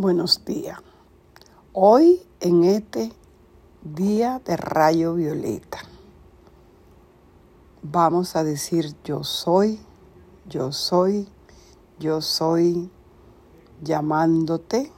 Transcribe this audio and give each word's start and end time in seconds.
Buenos 0.00 0.44
días. 0.44 0.78
Hoy 1.72 2.22
en 2.38 2.62
este 2.62 3.10
día 3.82 4.40
de 4.44 4.56
rayo 4.56 5.14
violeta 5.14 5.78
vamos 7.82 8.36
a 8.36 8.44
decir 8.44 8.94
yo 9.02 9.24
soy, 9.24 9.80
yo 10.48 10.70
soy, 10.70 11.26
yo 11.98 12.20
soy 12.20 12.88
llamándote. 13.82 14.92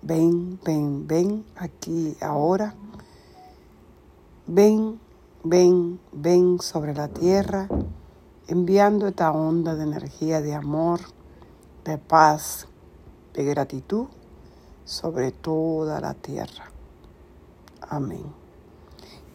Ven, 0.00 0.58
ven, 0.64 1.06
ven 1.06 1.44
aquí 1.54 2.16
ahora. 2.22 2.74
Ven, 4.46 4.98
ven, 5.44 6.00
ven 6.12 6.58
sobre 6.58 6.94
la 6.94 7.08
tierra, 7.08 7.68
enviando 8.46 9.08
esta 9.08 9.30
onda 9.30 9.74
de 9.74 9.82
energía 9.82 10.40
de 10.40 10.54
amor, 10.54 11.00
de 11.84 11.98
paz, 11.98 12.66
de 13.34 13.44
gratitud 13.44 14.06
sobre 14.88 15.32
toda 15.32 16.00
la 16.00 16.14
tierra. 16.14 16.70
Amén. 17.82 18.24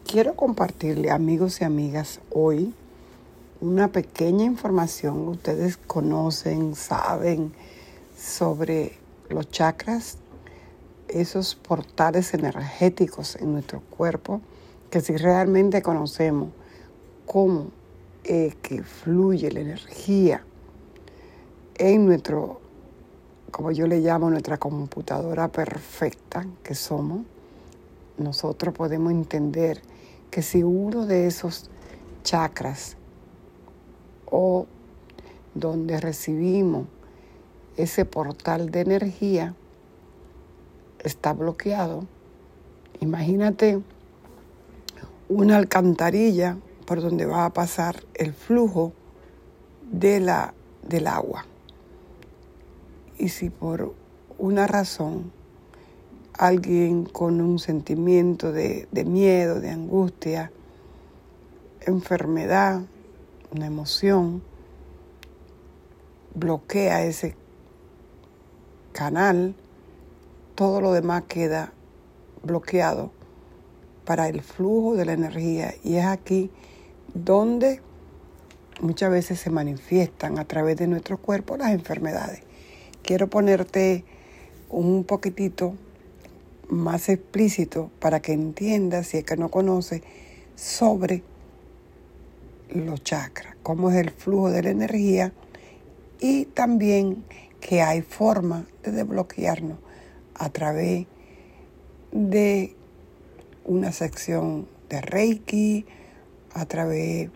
Quiero 0.04 0.34
compartirle, 0.34 1.12
amigos 1.12 1.60
y 1.60 1.64
amigas, 1.64 2.20
hoy 2.32 2.74
una 3.60 3.86
pequeña 3.86 4.44
información. 4.44 5.28
Ustedes 5.28 5.76
conocen, 5.76 6.74
saben 6.74 7.52
sobre 8.18 8.98
los 9.28 9.48
chakras, 9.48 10.18
esos 11.06 11.54
portales 11.54 12.34
energéticos 12.34 13.36
en 13.36 13.52
nuestro 13.52 13.80
cuerpo, 13.80 14.40
que 14.90 15.00
si 15.00 15.16
realmente 15.16 15.82
conocemos 15.82 16.48
cómo 17.26 17.68
es 18.24 18.56
que 18.56 18.82
fluye 18.82 19.52
la 19.52 19.60
energía 19.60 20.44
en 21.76 22.06
nuestro 22.06 22.63
como 23.54 23.70
yo 23.70 23.86
le 23.86 24.00
llamo, 24.00 24.30
nuestra 24.30 24.58
computadora 24.58 25.46
perfecta 25.46 26.44
que 26.64 26.74
somos, 26.74 27.20
nosotros 28.18 28.74
podemos 28.74 29.12
entender 29.12 29.80
que 30.28 30.42
si 30.42 30.64
uno 30.64 31.06
de 31.06 31.28
esos 31.28 31.70
chakras 32.24 32.96
o 34.28 34.66
donde 35.54 36.00
recibimos 36.00 36.88
ese 37.76 38.04
portal 38.04 38.72
de 38.72 38.80
energía 38.80 39.54
está 41.04 41.32
bloqueado, 41.32 42.08
imagínate 42.98 43.80
una 45.28 45.58
alcantarilla 45.58 46.56
por 46.86 47.00
donde 47.00 47.24
va 47.24 47.44
a 47.44 47.52
pasar 47.52 48.02
el 48.14 48.32
flujo 48.32 48.92
de 49.92 50.18
la, 50.18 50.54
del 50.82 51.06
agua. 51.06 51.46
Y 53.18 53.28
si 53.28 53.50
por 53.50 53.94
una 54.38 54.66
razón 54.66 55.32
alguien 56.32 57.04
con 57.04 57.40
un 57.40 57.58
sentimiento 57.58 58.52
de, 58.52 58.88
miedo, 59.06 59.60
de 59.60 59.70
angustia, 59.70 60.50
enfermedad, 61.82 62.82
una 63.52 63.66
emoción, 63.66 64.42
bloquea 66.34 67.04
ese 67.04 67.36
canal, 68.92 69.54
todo 70.56 70.80
lo 70.80 70.92
demás 70.92 71.24
queda 71.28 71.72
bloqueado 72.42 73.12
para 74.04 74.28
el 74.28 74.42
flujo 74.42 74.96
de 74.96 75.04
la 75.04 75.12
energía. 75.12 75.74
Y 75.84 75.96
es 75.96 76.04
aquí 76.04 76.50
donde 77.14 77.80
muchas 78.80 79.10
veces 79.10 79.38
se 79.38 79.50
manifiestan 79.50 80.38
a 80.38 80.44
través 80.44 80.76
de 80.76 80.88
nuestro 80.88 81.18
cuerpo 81.18 81.56
las 81.56 81.70
enfermedades 81.70 82.43
quiero 83.04 83.28
ponerte 83.28 84.02
un 84.70 85.04
poquitito 85.04 85.74
más 86.68 87.08
explícito 87.08 87.90
para 88.00 88.20
que 88.20 88.32
entiendas, 88.32 89.08
si 89.08 89.18
es 89.18 89.24
que 89.24 89.36
no 89.36 89.50
conoces, 89.50 90.02
sobre 90.56 91.22
los 92.70 93.02
chakras, 93.04 93.56
cómo 93.62 93.90
es 93.90 93.96
el 93.96 94.10
flujo 94.10 94.50
de 94.50 94.62
la 94.62 94.70
energía 94.70 95.32
y 96.20 96.46
también 96.46 97.24
que 97.60 97.82
hay 97.82 98.02
forma 98.02 98.66
de 98.82 98.92
desbloquearnos 98.92 99.78
a 100.34 100.48
través 100.48 101.06
de 102.10 102.74
una 103.64 103.92
sección 103.92 104.66
de 104.88 105.00
Reiki, 105.00 105.84
a 106.54 106.64
través 106.66 107.30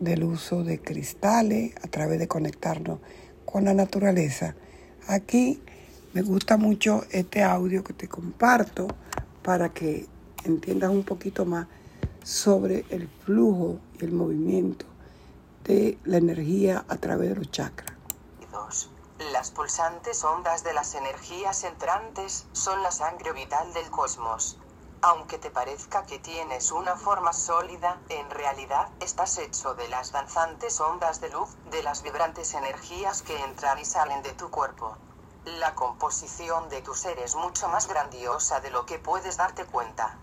del 0.00 0.24
uso 0.24 0.64
de 0.64 0.80
cristales, 0.80 1.72
a 1.82 1.88
través 1.88 2.18
de 2.18 2.28
conectarnos 2.28 2.98
con 3.44 3.64
la 3.64 3.74
naturaleza 3.74 4.54
Aquí 5.08 5.62
me 6.12 6.20
gusta 6.20 6.58
mucho 6.58 7.02
este 7.10 7.42
audio 7.42 7.82
que 7.82 7.94
te 7.94 8.08
comparto 8.08 8.88
para 9.42 9.70
que 9.70 10.06
entiendas 10.44 10.90
un 10.90 11.02
poquito 11.02 11.46
más 11.46 11.66
sobre 12.22 12.84
el 12.90 13.08
flujo 13.24 13.78
y 13.98 14.04
el 14.04 14.12
movimiento 14.12 14.84
de 15.64 15.96
la 16.04 16.18
energía 16.18 16.84
a 16.88 16.98
través 16.98 17.30
de 17.30 17.36
los 17.36 17.50
chakras. 17.50 17.96
Las 19.32 19.50
pulsantes 19.50 20.22
ondas 20.24 20.62
de 20.62 20.74
las 20.74 20.94
energías 20.94 21.64
entrantes 21.64 22.44
son 22.52 22.82
la 22.82 22.90
sangre 22.90 23.32
vital 23.32 23.72
del 23.72 23.90
cosmos. 23.90 24.58
Aunque 25.00 25.38
te 25.38 25.50
parezca 25.50 26.04
que 26.06 26.18
tienes 26.18 26.72
una 26.72 26.96
forma 26.96 27.32
sólida, 27.32 28.00
en 28.08 28.28
realidad 28.30 28.90
estás 28.98 29.38
hecho 29.38 29.74
de 29.74 29.86
las 29.88 30.10
danzantes 30.10 30.80
ondas 30.80 31.20
de 31.20 31.30
luz, 31.30 31.50
de 31.66 31.84
las 31.84 32.02
vibrantes 32.02 32.52
energías 32.54 33.22
que 33.22 33.38
entran 33.44 33.78
y 33.78 33.84
salen 33.84 34.22
de 34.22 34.32
tu 34.32 34.50
cuerpo. 34.50 34.96
La 35.44 35.74
composición 35.76 36.68
de 36.68 36.82
tu 36.82 36.94
ser 36.94 37.18
es 37.20 37.36
mucho 37.36 37.68
más 37.68 37.86
grandiosa 37.86 38.60
de 38.60 38.70
lo 38.70 38.86
que 38.86 38.98
puedes 38.98 39.36
darte 39.36 39.64
cuenta. 39.66 40.18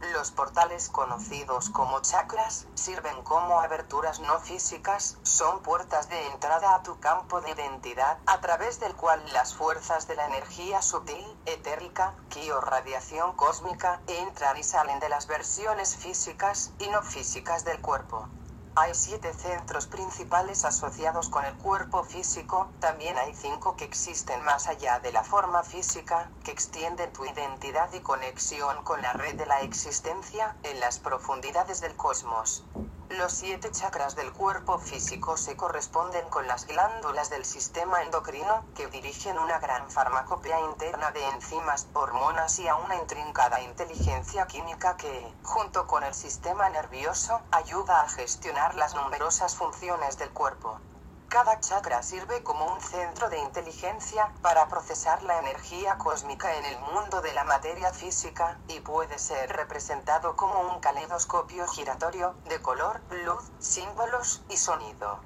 Los 0.00 0.30
portales 0.30 0.88
conocidos 0.88 1.68
como 1.68 2.00
chakras 2.00 2.66
sirven 2.74 3.22
como 3.22 3.60
aberturas 3.60 4.18
no 4.20 4.38
físicas, 4.40 5.18
son 5.22 5.60
puertas 5.60 6.08
de 6.08 6.26
entrada 6.28 6.74
a 6.74 6.82
tu 6.82 6.98
campo 7.00 7.42
de 7.42 7.50
identidad, 7.50 8.18
a 8.24 8.40
través 8.40 8.80
del 8.80 8.96
cual 8.96 9.22
las 9.34 9.54
fuerzas 9.54 10.08
de 10.08 10.16
la 10.16 10.24
energía 10.24 10.80
sutil, 10.80 11.24
etérica, 11.44 12.16
ki 12.30 12.50
o 12.50 12.60
radiación 12.62 13.34
cósmica 13.34 14.00
entran 14.06 14.56
y 14.56 14.62
salen 14.64 15.00
de 15.00 15.10
las 15.10 15.26
versiones 15.26 15.94
físicas 15.96 16.72
y 16.78 16.88
no 16.88 17.02
físicas 17.02 17.64
del 17.64 17.82
cuerpo. 17.82 18.26
Hay 18.76 18.94
siete 18.94 19.34
centros 19.34 19.86
principales 19.88 20.64
asociados 20.64 21.28
con 21.28 21.44
el 21.44 21.54
cuerpo 21.56 22.04
físico, 22.04 22.70
también 22.78 23.18
hay 23.18 23.34
cinco 23.34 23.74
que 23.74 23.84
existen 23.84 24.42
más 24.44 24.68
allá 24.68 25.00
de 25.00 25.12
la 25.12 25.24
forma 25.24 25.64
física, 25.64 26.30
que 26.44 26.52
extienden 26.52 27.12
tu 27.12 27.24
identidad 27.24 27.92
y 27.92 28.00
conexión 28.00 28.82
con 28.84 29.02
la 29.02 29.12
red 29.12 29.34
de 29.34 29.46
la 29.46 29.60
existencia, 29.62 30.56
en 30.62 30.78
las 30.78 31.00
profundidades 31.00 31.80
del 31.80 31.96
cosmos. 31.96 32.64
Los 33.10 33.32
siete 33.32 33.72
chakras 33.72 34.14
del 34.14 34.32
cuerpo 34.32 34.78
físico 34.78 35.36
se 35.36 35.56
corresponden 35.56 36.28
con 36.28 36.46
las 36.46 36.64
glándulas 36.64 37.28
del 37.28 37.44
sistema 37.44 38.02
endocrino, 38.02 38.64
que 38.72 38.86
dirigen 38.86 39.36
una 39.36 39.58
gran 39.58 39.90
farmacopea 39.90 40.60
interna 40.60 41.10
de 41.10 41.26
enzimas, 41.26 41.88
hormonas 41.92 42.56
y 42.60 42.68
a 42.68 42.76
una 42.76 42.94
intrincada 42.94 43.60
inteligencia 43.62 44.46
química 44.46 44.96
que, 44.96 45.34
junto 45.42 45.88
con 45.88 46.04
el 46.04 46.14
sistema 46.14 46.70
nervioso, 46.70 47.40
ayuda 47.50 48.00
a 48.00 48.08
gestionar 48.08 48.76
las 48.76 48.94
numerosas 48.94 49.56
funciones 49.56 50.16
del 50.16 50.30
cuerpo. 50.30 50.80
Cada 51.30 51.60
chakra 51.60 52.02
sirve 52.02 52.42
como 52.42 52.66
un 52.66 52.80
centro 52.80 53.30
de 53.30 53.38
inteligencia 53.38 54.32
para 54.42 54.66
procesar 54.66 55.22
la 55.22 55.38
energía 55.38 55.96
cósmica 55.96 56.56
en 56.56 56.64
el 56.64 56.76
mundo 56.80 57.20
de 57.20 57.32
la 57.32 57.44
materia 57.44 57.92
física, 57.92 58.58
y 58.66 58.80
puede 58.80 59.16
ser 59.16 59.48
representado 59.54 60.34
como 60.34 60.58
un 60.58 60.80
caleidoscopio 60.80 61.68
giratorio, 61.68 62.34
de 62.46 62.60
color, 62.60 63.00
luz, 63.24 63.44
símbolos 63.60 64.42
y 64.48 64.56
sonido. 64.56 65.20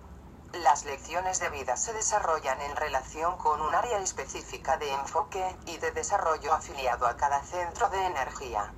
Las 0.53 0.85
lecciones 0.85 1.41
de 1.41 1.49
vida 1.49 1.75
se 1.79 1.95
desarrollan 1.95 2.61
en 2.61 2.77
relación 2.77 3.39
con 3.39 3.63
un 3.63 3.75
área 3.75 3.99
específica 4.01 4.77
de 4.77 4.93
enfoque 4.93 5.57
y 5.65 5.79
de 5.79 5.91
desarrollo 5.93 6.53
afiliado 6.53 7.07
a 7.07 7.17
cada 7.17 7.43
centro 7.43 7.89
de 7.89 8.05
energía. 8.05 8.75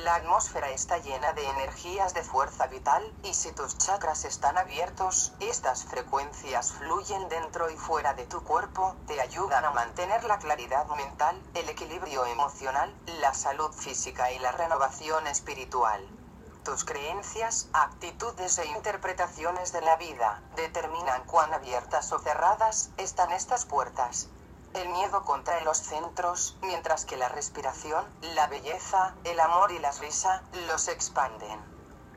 La 0.00 0.14
atmósfera 0.14 0.70
está 0.70 0.96
llena 0.96 1.34
de 1.34 1.46
energías 1.46 2.14
de 2.14 2.22
fuerza 2.22 2.66
vital, 2.66 3.04
y 3.22 3.34
si 3.34 3.52
tus 3.52 3.76
chakras 3.76 4.24
están 4.24 4.56
abiertos, 4.56 5.34
estas 5.38 5.84
frecuencias 5.84 6.72
fluyen 6.72 7.28
dentro 7.28 7.68
y 7.68 7.76
fuera 7.76 8.14
de 8.14 8.24
tu 8.24 8.42
cuerpo, 8.42 8.96
te 9.06 9.20
ayudan 9.20 9.66
a 9.66 9.70
mantener 9.70 10.24
la 10.24 10.38
claridad 10.38 10.86
mental, 10.96 11.38
el 11.52 11.68
equilibrio 11.68 12.24
emocional, 12.24 12.96
la 13.20 13.34
salud 13.34 13.70
física 13.70 14.32
y 14.32 14.38
la 14.38 14.52
renovación 14.52 15.26
espiritual. 15.26 16.00
Tus 16.64 16.84
creencias, 16.84 17.68
actitudes 17.74 18.58
e 18.60 18.66
interpretaciones 18.68 19.72
de 19.72 19.82
la 19.82 19.96
vida 19.96 20.42
determinan 20.56 21.22
cuán 21.26 21.52
abiertas 21.52 22.10
o 22.12 22.18
cerradas 22.18 22.92
están 22.96 23.30
estas 23.32 23.66
puertas. 23.66 24.30
El 24.74 24.88
miedo 24.88 25.22
contrae 25.24 25.62
los 25.64 25.76
centros, 25.76 26.56
mientras 26.62 27.04
que 27.04 27.18
la 27.18 27.28
respiración, 27.28 28.06
la 28.22 28.46
belleza, 28.46 29.14
el 29.24 29.38
amor 29.38 29.70
y 29.70 29.78
la 29.78 29.92
risa, 29.92 30.42
los 30.66 30.88
expanden. 30.88 31.60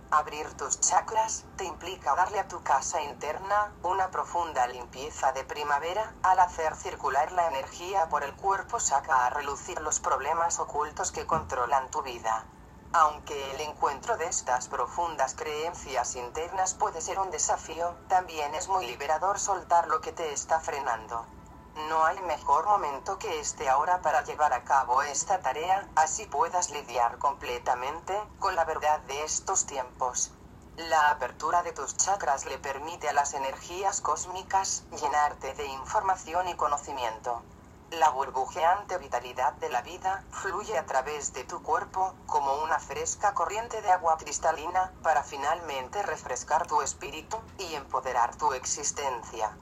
Abrir 0.10 0.56
tus 0.56 0.80
chakras 0.80 1.44
te 1.57 1.66
implica 1.66 2.16
darle 2.16 2.40
a 2.40 2.48
tu 2.48 2.63
casa 2.63 3.02
interna 3.02 3.74
una 3.84 4.10
profunda 4.10 4.68
limpieza 4.68 5.34
de 5.34 5.44
primavera, 5.44 6.13
al 6.24 6.40
hacer 6.40 6.78
circular 6.78 7.34
la 7.34 7.48
energía 7.50 8.07
por 8.07 8.24
el 8.24 8.34
cuerpo 8.38 8.80
saca 8.80 9.25
a 9.25 9.31
relucir 9.31 9.81
los 9.81 10.00
problemas 10.00 10.57
ocultos 10.60 11.12
que 11.12 11.25
controlan 11.28 11.92
tu 11.92 12.04
vida. 12.04 12.46
Aunque 12.94 13.52
el 13.52 13.60
encuentro 13.60 14.16
de 14.16 14.28
estas 14.28 14.69
profundas 14.69 15.36
creencias 15.36 16.16
internas 16.16 16.74
puede 16.74 17.02
ser 17.02 17.19
un 17.19 17.31
desafío, 17.31 17.98
también 18.07 18.56
es 18.56 18.69
muy 18.69 18.88
liberador 18.88 19.40
soltar 19.40 19.90
lo 19.90 20.00
que 20.00 20.13
te 20.13 20.31
está 20.31 20.62
frenando. 20.62 21.34
No 21.75 22.06
hay 22.06 22.18
mejor 22.22 22.66
momento 22.66 23.19
que 23.19 23.42
este 23.42 23.68
ahora 23.68 24.01
para 24.01 24.24
llevar 24.24 24.54
a 24.54 24.63
cabo 24.63 25.01
esta 25.01 25.42
tarea, 25.42 25.86
así 25.95 26.25
puedas 26.25 26.69
lidiar 26.72 27.18
completamente 27.18 28.18
con 28.39 28.56
la 28.56 28.63
verdad 28.63 29.01
de 29.01 29.24
estos 29.24 29.66
tiempos. 29.66 30.31
La 30.77 31.10
apertura 31.10 31.63
de 31.63 31.74
tus 31.74 31.98
chakras 31.98 32.45
le 32.45 32.57
permite 32.60 33.10
a 33.10 33.13
las 33.13 33.33
energías 33.33 34.00
cósmicas 34.00 34.86
llenarte 35.01 35.54
de 35.54 35.66
información 35.66 36.48
y 36.48 36.56
conocimiento. 36.56 37.44
La 37.92 38.10
burbujeante 38.10 38.98
vitalidad 38.98 39.54
de 39.54 39.69
la 39.69 39.81
vida 39.81 40.24
fluye 40.31 40.78
a 40.78 40.86
través 40.86 41.33
de 41.33 41.44
tu 41.44 41.62
cuerpo, 41.62 42.13
como 42.25 42.56
una 42.63 42.80
fresca 42.80 43.33
corriente 43.33 43.81
de 43.81 43.92
agua 43.92 44.18
cristalina, 44.18 44.94
para 45.04 45.24
finalmente 45.24 46.01
refrescar 46.04 46.68
tu 46.68 46.81
espíritu 46.81 47.38
y 47.57 47.75
empoderar 47.75 48.36
tu 48.38 48.54
existencia. 48.54 49.57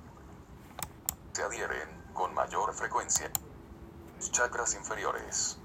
Se 1.33 1.44
adhieren 1.44 2.02
con 2.13 2.33
mayor 2.33 2.74
frecuencia. 2.74 3.31
Chakras 4.31 4.75
inferiores. 4.75 5.57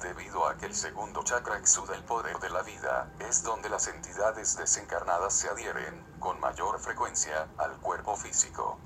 Debido 0.00 0.46
a 0.46 0.56
que 0.56 0.66
el 0.66 0.74
segundo 0.74 1.22
chakra 1.22 1.58
exuda 1.58 1.94
el 1.94 2.04
poder 2.04 2.38
de 2.38 2.48
la 2.48 2.62
vida, 2.62 3.12
es 3.18 3.42
donde 3.42 3.68
las 3.68 3.86
entidades 3.86 4.56
desencarnadas 4.56 5.34
se 5.34 5.48
adhieren, 5.48 6.02
con 6.18 6.40
mayor 6.40 6.80
frecuencia, 6.80 7.48
al 7.58 7.78
cuerpo 7.80 8.16
físico. 8.16 8.78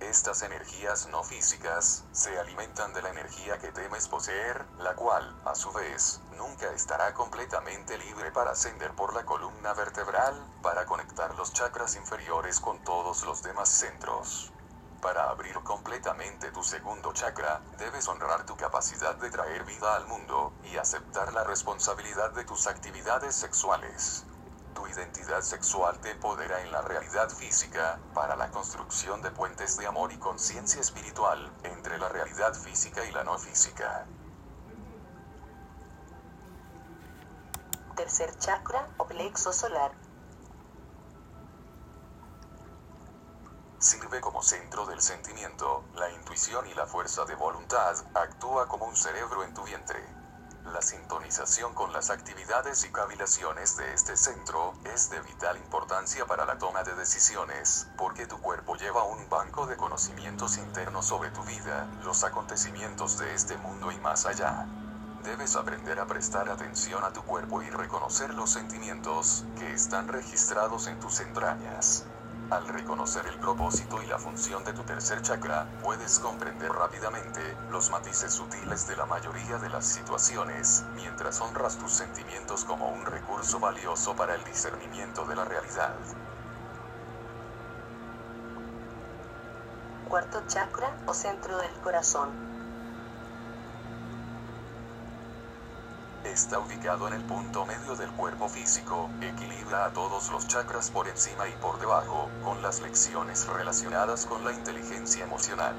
Estas 0.00 0.42
energías 0.42 1.06
no 1.08 1.22
físicas, 1.22 2.04
se 2.12 2.38
alimentan 2.38 2.92
de 2.94 3.02
la 3.02 3.10
energía 3.10 3.58
que 3.58 3.70
temes 3.70 4.08
poseer, 4.08 4.64
la 4.78 4.94
cual, 4.96 5.40
a 5.44 5.54
su 5.54 5.70
vez, 5.72 6.20
nunca 6.36 6.72
estará 6.72 7.12
completamente 7.14 7.98
libre 7.98 8.32
para 8.32 8.52
ascender 8.52 8.92
por 8.96 9.14
la 9.14 9.24
columna 9.24 9.74
vertebral, 9.74 10.34
para 10.62 10.86
conectar 10.86 11.34
los 11.36 11.52
chakras 11.52 11.94
inferiores 11.96 12.58
con 12.60 12.82
todos 12.82 13.24
los 13.24 13.42
demás 13.42 13.68
centros. 13.68 14.52
Para 15.02 15.28
abrir 15.30 15.54
completamente 15.64 16.52
tu 16.52 16.62
segundo 16.62 17.12
chakra, 17.12 17.60
debes 17.76 18.06
honrar 18.06 18.46
tu 18.46 18.56
capacidad 18.56 19.16
de 19.16 19.30
traer 19.30 19.64
vida 19.64 19.96
al 19.96 20.06
mundo, 20.06 20.52
y 20.62 20.76
aceptar 20.76 21.32
la 21.32 21.42
responsabilidad 21.42 22.30
de 22.30 22.44
tus 22.44 22.68
actividades 22.68 23.34
sexuales. 23.34 24.24
Tu 24.76 24.86
identidad 24.86 25.40
sexual 25.40 25.98
te 26.00 26.12
empodera 26.12 26.62
en 26.62 26.70
la 26.70 26.82
realidad 26.82 27.28
física, 27.30 27.98
para 28.14 28.36
la 28.36 28.52
construcción 28.52 29.20
de 29.22 29.32
puentes 29.32 29.76
de 29.76 29.88
amor 29.88 30.12
y 30.12 30.18
conciencia 30.18 30.80
espiritual, 30.80 31.52
entre 31.64 31.98
la 31.98 32.08
realidad 32.08 32.54
física 32.54 33.04
y 33.04 33.10
la 33.10 33.24
no 33.24 33.36
física. 33.40 34.06
Tercer 37.96 38.38
chakra 38.38 38.86
o 38.98 39.04
plexo 39.04 39.52
solar. 39.52 39.90
Como 44.20 44.42
centro 44.42 44.84
del 44.86 45.00
sentimiento, 45.00 45.84
la 45.94 46.10
intuición 46.10 46.66
y 46.66 46.74
la 46.74 46.86
fuerza 46.86 47.24
de 47.24 47.34
voluntad, 47.34 47.96
actúa 48.14 48.68
como 48.68 48.84
un 48.84 48.94
cerebro 48.94 49.42
en 49.42 49.54
tu 49.54 49.64
vientre. 49.64 49.98
La 50.66 50.82
sintonización 50.82 51.74
con 51.74 51.92
las 51.92 52.10
actividades 52.10 52.84
y 52.84 52.92
cavilaciones 52.92 53.76
de 53.78 53.94
este 53.94 54.16
centro 54.16 54.74
es 54.84 55.10
de 55.10 55.20
vital 55.20 55.56
importancia 55.56 56.26
para 56.26 56.44
la 56.44 56.58
toma 56.58 56.82
de 56.84 56.94
decisiones, 56.94 57.88
porque 57.96 58.26
tu 58.26 58.38
cuerpo 58.40 58.76
lleva 58.76 59.02
un 59.02 59.28
banco 59.28 59.66
de 59.66 59.76
conocimientos 59.76 60.58
internos 60.58 61.06
sobre 61.06 61.30
tu 61.30 61.42
vida, 61.44 61.88
los 62.04 62.22
acontecimientos 62.22 63.18
de 63.18 63.34
este 63.34 63.56
mundo 63.58 63.90
y 63.90 63.98
más 63.98 64.26
allá. 64.26 64.66
Debes 65.24 65.56
aprender 65.56 65.98
a 65.98 66.06
prestar 66.06 66.48
atención 66.48 67.02
a 67.02 67.12
tu 67.12 67.22
cuerpo 67.24 67.62
y 67.62 67.70
reconocer 67.70 68.34
los 68.34 68.50
sentimientos 68.50 69.44
que 69.58 69.72
están 69.72 70.08
registrados 70.08 70.86
en 70.86 71.00
tus 71.00 71.20
entrañas. 71.20 72.06
Al 72.50 72.66
reconocer 72.68 73.26
el 73.26 73.38
propósito 73.38 74.02
y 74.02 74.06
la 74.06 74.18
función 74.18 74.62
de 74.64 74.72
tu 74.72 74.84
tercer 74.84 75.22
chakra, 75.22 75.66
puedes 75.82 76.18
comprender 76.18 76.70
rápidamente 76.70 77.56
los 77.68 77.90
matices 77.90 78.32
sutiles 78.32 78.86
de 78.86 78.96
la 78.96 79.06
mayoría 79.06 79.58
de 79.58 79.70
las 79.70 79.86
situaciones, 79.86 80.84
mientras 80.94 81.40
honras 81.40 81.78
tus 81.78 81.92
sentimientos 81.92 82.64
como 82.64 82.88
un 82.90 83.06
recurso 83.06 83.58
valioso 83.58 84.14
para 84.14 84.34
el 84.34 84.44
discernimiento 84.44 85.24
de 85.24 85.36
la 85.36 85.44
realidad. 85.44 85.96
Cuarto 90.04 90.44
chakra 90.46 90.94
o 91.06 91.14
centro 91.14 91.56
del 91.56 91.80
corazón. 91.80 92.51
Está 96.32 96.58
ubicado 96.58 97.06
en 97.08 97.12
el 97.12 97.26
punto 97.26 97.66
medio 97.66 97.94
del 97.94 98.10
cuerpo 98.14 98.48
físico, 98.48 99.10
equilibra 99.20 99.84
a 99.84 99.92
todos 99.92 100.30
los 100.30 100.48
chakras 100.48 100.90
por 100.90 101.06
encima 101.06 101.46
y 101.46 101.54
por 101.56 101.78
debajo, 101.78 102.32
con 102.40 102.62
las 102.62 102.80
lecciones 102.80 103.46
relacionadas 103.48 104.24
con 104.24 104.42
la 104.42 104.54
inteligencia 104.54 105.24
emocional. 105.24 105.76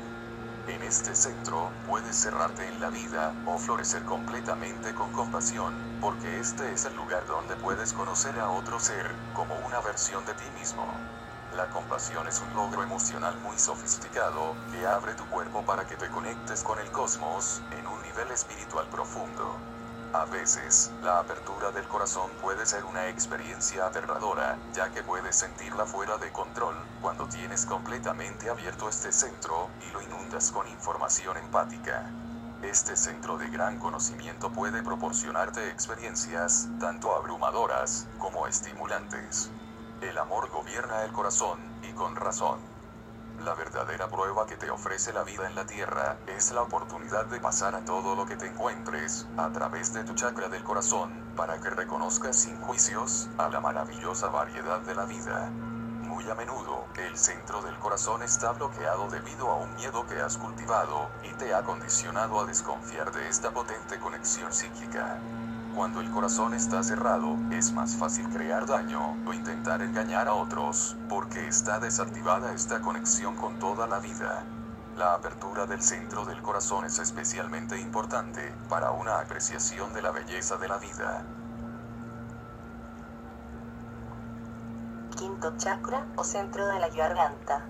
En 0.67 0.83
este 0.83 1.15
centro, 1.15 1.73
puedes 1.83 2.15
cerrarte 2.15 2.67
en 2.67 2.79
la 2.79 2.91
vida, 2.91 3.35
o 3.45 3.57
florecer 3.57 4.05
completamente 4.05 4.93
con 4.93 5.11
compasión, 5.11 5.73
porque 5.99 6.39
este 6.39 6.71
es 6.71 6.85
el 6.85 6.93
lugar 6.93 7.25
donde 7.25 7.55
puedes 7.57 7.91
conocer 7.91 8.39
a 8.39 8.49
otro 8.49 8.79
ser, 8.79 9.17
como 9.33 9.55
una 9.55 9.81
versión 9.81 10.23
de 10.23 10.35
ti 10.35 10.51
mismo. 10.51 10.85
La 11.49 11.67
compasión 11.71 12.27
es 12.27 12.39
un 12.41 12.53
logro 12.53 12.83
emocional 12.83 13.39
muy 13.39 13.57
sofisticado, 13.57 14.59
que 14.69 14.85
abre 14.85 15.15
tu 15.15 15.25
cuerpo 15.25 15.65
para 15.65 15.87
que 15.87 15.97
te 15.97 16.11
conectes 16.11 16.61
con 16.61 16.77
el 16.77 16.91
cosmos, 16.91 17.63
en 17.71 17.87
un 17.87 18.03
nivel 18.03 18.29
espiritual 18.29 18.87
profundo. 18.89 19.63
A 20.13 20.25
veces, 20.25 20.91
la 21.01 21.17
apertura 21.17 21.71
del 21.71 21.87
corazón 21.87 22.29
puede 22.39 22.67
ser 22.67 22.85
una 22.85 23.07
experiencia 23.07 23.87
aterradora, 23.87 24.59
ya 24.71 24.91
que 24.91 25.01
puedes 25.01 25.35
sentirla 25.35 25.87
fuera 25.87 26.19
de 26.19 26.31
control, 26.31 26.75
cuando 27.01 27.27
tienes 27.27 27.65
completamente 27.65 28.47
abierto 28.47 28.87
este 28.87 29.11
centro, 29.11 29.71
y 29.79 29.89
lo 29.89 30.03
inundas 30.03 30.51
con 30.51 30.67
información 30.67 31.35
empática. 31.37 32.13
Este 32.61 32.95
centro 32.95 33.37
de 33.39 33.49
gran 33.49 33.79
conocimiento 33.79 34.51
puede 34.53 34.83
proporcionarte 34.83 35.67
experiencias, 35.69 36.69
tanto 36.77 37.15
abrumadoras, 37.15 38.07
como 38.19 38.45
estimulantes. 38.45 39.51
El 39.99 40.15
amor 40.19 40.47
gobierna 40.51 41.03
el 41.05 41.11
corazón, 41.11 41.59
y 41.81 41.91
con 41.93 42.15
razón. 42.15 42.72
La 43.39 43.55
verdadera 43.55 44.07
prueba 44.09 44.45
que 44.45 44.57
te 44.57 44.69
ofrece 44.69 45.11
la 45.11 45.23
vida 45.23 45.47
en 45.47 45.55
la 45.55 45.65
tierra 45.65 46.17
es 46.27 46.51
la 46.51 46.61
oportunidad 46.61 47.25
de 47.25 47.39
pasar 47.39 47.75
a 47.75 47.83
todo 47.83 48.15
lo 48.15 48.25
que 48.25 48.37
te 48.37 48.47
encuentres 48.47 49.27
a 49.37 49.51
través 49.51 49.93
de 49.93 50.03
tu 50.03 50.13
chakra 50.13 50.49
del 50.49 50.63
corazón, 50.63 51.09
para 51.35 51.59
que 51.59 51.69
reconozcas 51.71 52.37
sin 52.37 52.55
juicios 52.61 53.29
a 53.37 53.49
la 53.49 53.59
maravillosa 53.59 54.27
variedad 54.29 54.81
de 54.81 54.95
la 54.95 55.05
vida. 55.05 55.51
Muy 56.03 56.29
a 56.29 56.35
menudo, 56.35 56.87
el 56.95 57.17
centro 57.17 57.61
del 57.63 57.77
corazón 57.79 58.21
está 58.21 58.51
bloqueado 58.51 59.09
debido 59.09 59.49
a 59.49 59.55
un 59.55 59.75
miedo 59.75 60.05
que 60.05 60.21
has 60.21 60.37
cultivado 60.37 61.09
y 61.23 61.33
te 61.33 61.53
ha 61.53 61.63
condicionado 61.63 62.39
a 62.39 62.45
desconfiar 62.45 63.11
de 63.11 63.29
esta 63.29 63.51
potente 63.51 63.99
conexión 63.99 64.53
psíquica. 64.53 65.42
Cuando 65.75 66.01
el 66.01 66.09
corazón 66.11 66.53
está 66.53 66.83
cerrado, 66.83 67.35
es 67.49 67.73
más 67.73 67.95
fácil 67.95 68.29
crear 68.29 68.67
daño 68.67 68.99
o 69.25 69.33
intentar 69.33 69.81
engañar 69.81 70.27
a 70.27 70.35
otros, 70.35 70.95
porque 71.09 71.47
está 71.47 71.79
desactivada 71.79 72.53
esta 72.53 72.79
conexión 72.79 73.35
con 73.35 73.57
toda 73.57 73.87
la 73.87 73.99
vida. 73.99 74.45
La 74.95 75.15
apertura 75.15 75.65
del 75.65 75.81
centro 75.81 76.25
del 76.25 76.43
corazón 76.43 76.85
es 76.85 76.99
especialmente 76.99 77.79
importante 77.79 78.55
para 78.69 78.91
una 78.91 79.19
apreciación 79.19 79.91
de 79.93 80.03
la 80.03 80.11
belleza 80.11 80.57
de 80.57 80.67
la 80.67 80.77
vida. 80.77 81.25
Quinto 85.17 85.57
chakra 85.57 86.05
o 86.17 86.23
centro 86.23 86.67
de 86.67 86.79
la 86.79 86.89
garganta. 86.89 87.65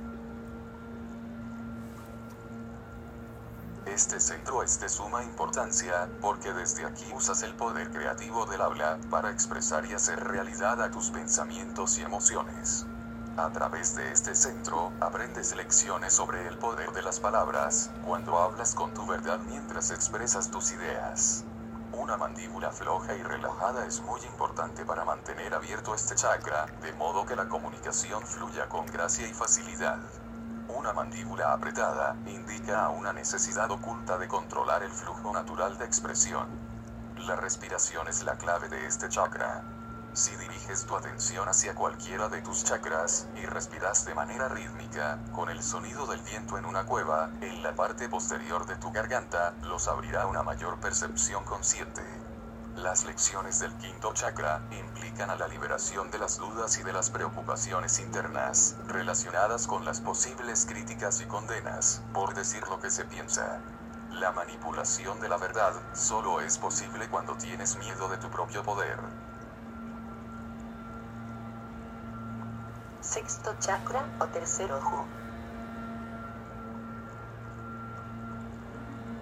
Este 3.86 4.20
centro 4.20 4.64
es 4.64 4.80
de 4.80 4.88
suma 4.88 5.24
importancia, 5.24 6.10
porque 6.22 6.54
desde 6.54 6.86
aquí 6.86 7.12
usas 7.14 7.44
el 7.44 7.54
poder 7.56 7.92
creativo 7.92 8.46
del 8.46 8.62
habla, 8.62 8.98
para 9.10 9.30
expresar 9.30 9.86
y 9.86 9.94
hacer 9.94 10.24
realidad 10.24 10.82
a 10.82 10.90
tus 10.90 11.12
pensamientos 11.12 11.98
y 11.98 12.04
emociones. 12.04 12.88
A 13.36 13.52
través 13.52 13.94
de 13.96 14.12
este 14.12 14.36
centro, 14.36 14.94
aprendes 15.02 15.54
lecciones 15.56 16.14
sobre 16.14 16.48
el 16.48 16.58
poder 16.60 16.94
de 16.94 17.02
las 17.02 17.20
palabras, 17.20 17.92
cuando 18.02 18.40
hablas 18.40 18.74
con 18.74 18.94
tu 18.94 19.06
verdad 19.06 19.42
mientras 19.48 19.92
expresas 19.92 20.50
tus 20.50 20.72
ideas. 20.72 21.44
Una 21.92 22.16
mandíbula 22.18 22.72
floja 22.72 23.16
y 23.16 23.24
relajada 23.24 23.86
es 23.86 24.02
muy 24.02 24.22
importante 24.26 24.86
para 24.86 25.04
mantener 25.04 25.54
abierto 25.54 25.94
este 25.94 26.16
chakra, 26.16 26.66
de 26.82 26.94
modo 26.94 27.26
que 27.26 27.36
la 27.36 27.50
comunicación 27.50 28.26
fluya 28.26 28.70
con 28.70 28.86
gracia 28.86 29.28
y 29.28 29.34
facilidad. 29.34 30.00
Una 30.84 30.92
mandíbula 30.92 31.54
apretada 31.54 32.18
indica 32.26 32.90
una 32.90 33.14
necesidad 33.14 33.72
oculta 33.72 34.18
de 34.18 34.28
controlar 34.28 34.84
el 34.84 34.92
flujo 34.92 35.32
natural 35.32 35.78
de 35.78 35.86
expresión. 35.86 36.46
La 37.16 37.38
respiración 37.38 38.06
es 38.10 38.22
la 38.24 38.36
clave 38.36 38.68
de 38.68 38.86
este 38.86 39.08
chakra. 39.08 39.64
Si 40.12 40.36
diriges 40.36 40.86
tu 40.86 40.98
atención 40.98 41.48
hacia 41.48 41.74
cualquiera 41.74 42.28
de 42.28 42.42
tus 42.42 42.66
chakras, 42.66 43.30
y 43.34 43.46
respiras 43.46 44.04
de 44.04 44.14
manera 44.14 44.50
rítmica, 44.50 45.24
con 45.32 45.50
el 45.50 45.64
sonido 45.64 46.06
del 46.06 46.22
viento 46.22 46.58
en 46.58 46.66
una 46.66 46.84
cueva, 46.84 47.32
en 47.40 47.64
la 47.64 47.74
parte 47.74 48.10
posterior 48.10 48.66
de 48.66 48.76
tu 48.76 48.92
garganta, 48.92 49.56
los 49.62 49.88
abrirá 49.88 50.28
una 50.28 50.44
mayor 50.44 50.82
percepción 50.82 51.46
consciente. 51.46 52.23
Las 52.76 53.06
lecciones 53.06 53.60
del 53.60 53.72
quinto 53.78 54.14
chakra 54.14 54.66
implican 54.72 55.30
a 55.30 55.36
la 55.36 55.48
liberación 55.48 56.10
de 56.10 56.18
las 56.18 56.38
dudas 56.38 56.76
y 56.80 56.84
de 56.84 56.92
las 56.92 57.12
preocupaciones 57.12 58.00
internas, 58.00 58.76
relacionadas 58.88 59.68
con 59.68 59.86
las 59.86 60.02
posibles 60.02 60.66
críticas 60.66 61.22
y 61.22 61.28
condenas, 61.28 62.02
por 62.12 62.34
decir 62.34 62.68
lo 62.68 62.80
que 62.80 62.90
se 62.90 63.06
piensa. 63.06 63.62
La 64.10 64.32
manipulación 64.32 65.20
de 65.20 65.30
la 65.30 65.38
verdad 65.38 65.74
solo 65.94 66.42
es 66.42 66.58
posible 66.58 67.08
cuando 67.10 67.38
tienes 67.38 67.78
miedo 67.78 68.10
de 68.10 68.18
tu 68.18 68.30
propio 68.32 68.64
poder. 68.64 68.98
Sexto 73.02 73.56
chakra 73.60 74.10
o 74.20 74.26
tercer 74.30 74.72
ojo. 74.72 75.08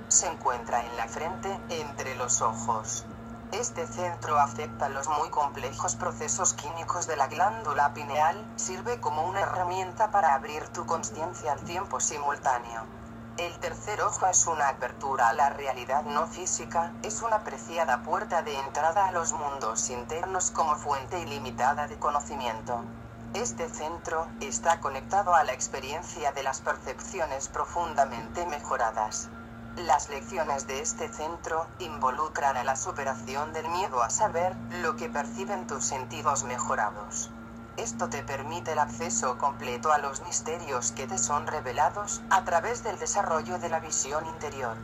Se 0.07 0.27
encuentra 0.27 0.85
en 0.85 0.95
la 0.95 1.07
frente, 1.07 1.61
entre 1.69 2.15
los 2.15 2.41
ojos. 2.41 3.05
Este 3.51 3.85
centro 3.85 4.39
afecta 4.39 4.87
los 4.87 5.09
muy 5.09 5.29
complejos 5.29 5.95
procesos 5.95 6.53
químicos 6.53 7.05
de 7.05 7.17
la 7.17 7.27
glándula 7.27 7.93
pineal, 7.93 8.45
sirve 8.55 9.01
como 9.01 9.27
una 9.27 9.41
herramienta 9.41 10.09
para 10.09 10.33
abrir 10.35 10.69
tu 10.69 10.85
conciencia 10.85 11.51
al 11.51 11.59
tiempo 11.65 11.99
simultáneo. 11.99 12.85
El 13.37 13.59
tercer 13.59 14.01
ojo 14.01 14.25
es 14.27 14.47
una 14.47 14.69
apertura 14.69 15.27
a 15.27 15.33
la 15.33 15.49
realidad 15.49 16.03
no 16.03 16.27
física, 16.27 16.93
es 17.03 17.21
una 17.21 17.43
preciada 17.43 18.03
puerta 18.03 18.41
de 18.41 18.57
entrada 18.57 19.07
a 19.07 19.11
los 19.11 19.33
mundos 19.33 19.89
internos 19.89 20.51
como 20.51 20.75
fuente 20.75 21.19
ilimitada 21.19 21.87
de 21.87 21.99
conocimiento. 21.99 22.85
Este 23.33 23.67
centro 23.67 24.27
está 24.39 24.79
conectado 24.79 25.35
a 25.35 25.43
la 25.43 25.51
experiencia 25.51 26.31
de 26.31 26.43
las 26.43 26.61
percepciones 26.61 27.49
profundamente 27.49 28.45
mejoradas. 28.45 29.29
Las 29.77 30.09
lecciones 30.09 30.67
de 30.67 30.81
este 30.81 31.07
centro 31.07 31.65
involucran 31.79 32.57
a 32.57 32.63
la 32.63 32.75
superación 32.75 33.53
del 33.53 33.69
miedo 33.69 34.03
a 34.03 34.09
saber 34.09 34.55
lo 34.81 34.97
que 34.97 35.09
perciben 35.09 35.65
tus 35.65 35.85
sentidos 35.85 36.43
mejorados. 36.43 37.31
Esto 37.77 38.09
te 38.09 38.21
permite 38.21 38.73
el 38.73 38.79
acceso 38.79 39.37
completo 39.37 39.93
a 39.93 39.97
los 39.97 40.21
misterios 40.21 40.91
que 40.91 41.07
te 41.07 41.17
son 41.17 41.47
revelados 41.47 42.21
a 42.29 42.43
través 42.43 42.83
del 42.83 42.99
desarrollo 42.99 43.59
de 43.59 43.69
la 43.69 43.79
visión 43.79 44.25
interior. 44.25 44.77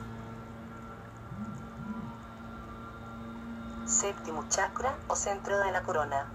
Séptimo 3.86 4.46
chakra 4.48 4.98
o 5.08 5.16
centro 5.16 5.58
de 5.60 5.72
la 5.72 5.84
corona. 5.84 6.32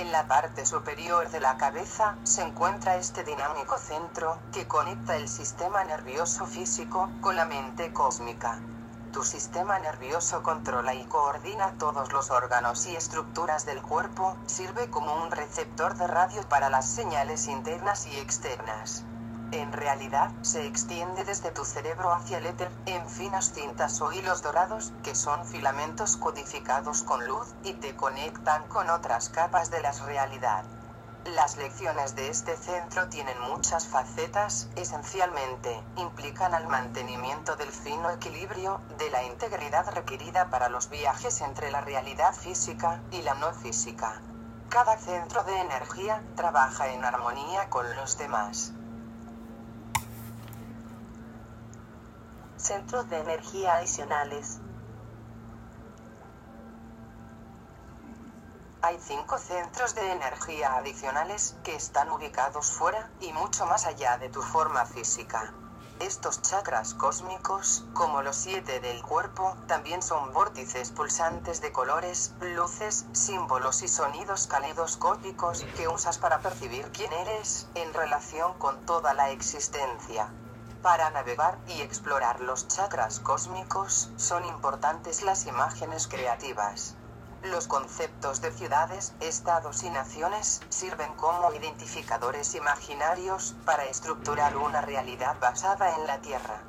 En 0.00 0.12
la 0.12 0.26
parte 0.26 0.64
superior 0.64 1.28
de 1.28 1.40
la 1.40 1.58
cabeza 1.58 2.16
se 2.24 2.40
encuentra 2.40 2.96
este 2.96 3.22
dinámico 3.22 3.76
centro 3.76 4.34
que 4.50 4.66
conecta 4.66 5.14
el 5.14 5.28
sistema 5.28 5.84
nervioso 5.84 6.46
físico 6.46 7.10
con 7.20 7.36
la 7.36 7.44
mente 7.44 7.92
cósmica. 7.92 8.62
Tu 9.12 9.22
sistema 9.22 9.78
nervioso 9.78 10.42
controla 10.42 10.94
y 10.94 11.04
coordina 11.04 11.74
todos 11.76 12.14
los 12.14 12.30
órganos 12.30 12.86
y 12.86 12.96
estructuras 12.96 13.66
del 13.66 13.82
cuerpo, 13.82 14.38
sirve 14.46 14.88
como 14.88 15.22
un 15.22 15.30
receptor 15.32 15.94
de 15.98 16.06
radio 16.06 16.48
para 16.48 16.70
las 16.70 16.86
señales 16.88 17.46
internas 17.46 18.06
y 18.06 18.16
externas. 18.20 19.04
En 19.52 19.72
realidad, 19.72 20.30
se 20.42 20.64
extiende 20.66 21.24
desde 21.24 21.50
tu 21.50 21.64
cerebro 21.64 22.12
hacia 22.12 22.38
el 22.38 22.46
éter, 22.46 22.70
en 22.86 23.08
finas 23.08 23.52
cintas 23.52 24.00
o 24.00 24.12
hilos 24.12 24.42
dorados, 24.42 24.92
que 25.02 25.16
son 25.16 25.44
filamentos 25.44 26.16
codificados 26.16 27.02
con 27.02 27.26
luz, 27.26 27.48
y 27.64 27.72
te 27.74 27.96
conectan 27.96 28.68
con 28.68 28.88
otras 28.90 29.28
capas 29.28 29.70
de 29.70 29.80
la 29.80 29.90
realidad. 29.90 30.64
Las 31.24 31.56
lecciones 31.56 32.14
de 32.14 32.28
este 32.28 32.56
centro 32.56 33.08
tienen 33.08 33.38
muchas 33.42 33.86
facetas, 33.86 34.68
esencialmente, 34.76 35.82
implican 35.96 36.54
al 36.54 36.66
mantenimiento 36.68 37.56
del 37.56 37.70
fino 37.70 38.08
equilibrio, 38.10 38.80
de 38.98 39.10
la 39.10 39.24
integridad 39.24 39.92
requerida 39.92 40.48
para 40.48 40.68
los 40.68 40.88
viajes 40.88 41.40
entre 41.40 41.70
la 41.70 41.80
realidad 41.80 42.34
física 42.34 43.00
y 43.10 43.22
la 43.22 43.34
no 43.34 43.52
física. 43.52 44.22
Cada 44.70 44.96
centro 44.96 45.42
de 45.42 45.60
energía 45.60 46.22
trabaja 46.36 46.88
en 46.88 47.04
armonía 47.04 47.68
con 47.68 47.84
los 47.96 48.16
demás. 48.16 48.72
Centros 52.62 53.08
de 53.08 53.18
energía 53.18 53.76
adicionales. 53.76 54.58
Hay 58.82 58.98
cinco 59.00 59.38
centros 59.38 59.94
de 59.94 60.12
energía 60.12 60.76
adicionales 60.76 61.56
que 61.64 61.74
están 61.74 62.10
ubicados 62.10 62.70
fuera 62.70 63.10
y 63.20 63.32
mucho 63.32 63.64
más 63.64 63.86
allá 63.86 64.18
de 64.18 64.28
tu 64.28 64.42
forma 64.42 64.84
física. 64.84 65.54
Estos 66.00 66.42
chakras 66.42 66.92
cósmicos, 66.92 67.86
como 67.94 68.20
los 68.20 68.36
siete 68.36 68.78
del 68.80 69.02
cuerpo, 69.02 69.56
también 69.66 70.02
son 70.02 70.30
vórtices 70.34 70.90
pulsantes 70.90 71.62
de 71.62 71.72
colores, 71.72 72.34
luces, 72.40 73.06
símbolos 73.12 73.82
y 73.82 73.88
sonidos 73.88 74.46
calidoscópicos 74.46 75.64
que 75.76 75.88
usas 75.88 76.18
para 76.18 76.40
percibir 76.40 76.92
quién 76.92 77.10
eres 77.10 77.68
en 77.74 77.94
relación 77.94 78.58
con 78.58 78.84
toda 78.84 79.14
la 79.14 79.30
existencia. 79.30 80.30
Para 80.82 81.10
navegar 81.10 81.58
y 81.68 81.82
explorar 81.82 82.40
los 82.40 82.66
chakras 82.66 83.20
cósmicos, 83.20 84.10
son 84.16 84.46
importantes 84.46 85.22
las 85.22 85.44
imágenes 85.46 86.08
creativas. 86.08 86.94
Los 87.42 87.68
conceptos 87.68 88.40
de 88.40 88.50
ciudades, 88.50 89.12
estados 89.20 89.82
y 89.82 89.90
naciones 89.90 90.62
sirven 90.70 91.12
como 91.16 91.52
identificadores 91.52 92.54
imaginarios 92.54 93.54
para 93.66 93.84
estructurar 93.84 94.56
una 94.56 94.80
realidad 94.80 95.36
basada 95.38 95.94
en 95.96 96.06
la 96.06 96.18
Tierra. 96.22 96.62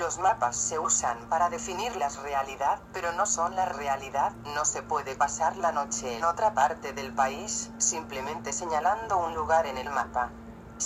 Los 0.00 0.18
mapas 0.18 0.56
se 0.56 0.80
usan 0.80 1.18
para 1.28 1.48
definir 1.48 1.94
la 1.94 2.08
realidad, 2.08 2.80
pero 2.92 3.12
no 3.12 3.24
son 3.24 3.54
la 3.54 3.66
realidad, 3.66 4.32
no 4.56 4.64
se 4.64 4.82
puede 4.82 5.14
pasar 5.14 5.56
la 5.58 5.70
noche 5.70 6.16
en 6.16 6.24
otra 6.24 6.54
parte 6.54 6.92
del 6.92 7.12
país, 7.14 7.70
simplemente 7.78 8.52
señalando 8.52 9.18
un 9.18 9.34
lugar 9.34 9.66
en 9.66 9.78
el 9.78 9.90
mapa. 9.90 10.30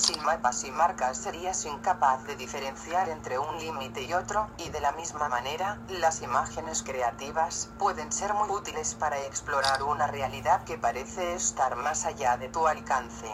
Sin 0.01 0.23
mapas 0.23 0.63
y 0.63 0.71
marcas 0.71 1.19
serías 1.19 1.67
incapaz 1.67 2.25
de 2.25 2.37
diferenciar 2.37 3.09
entre 3.09 3.37
un 3.37 3.59
límite 3.59 4.03
y 4.03 4.15
otro, 4.15 4.47
y 4.57 4.71
de 4.71 4.81
la 4.81 4.93
misma 4.93 5.29
manera, 5.29 5.81
las 5.89 6.23
imágenes 6.23 6.85
creativas 6.85 7.69
pueden 7.81 8.13
ser 8.13 8.33
muy 8.33 8.49
útiles 8.49 8.95
para 8.95 9.19
explorar 9.25 9.83
una 9.83 10.07
realidad 10.07 10.63
que 10.63 10.79
parece 10.79 11.35
estar 11.35 11.75
más 11.75 12.07
allá 12.07 12.37
de 12.37 12.49
tu 12.49 12.69
alcance. 12.69 13.29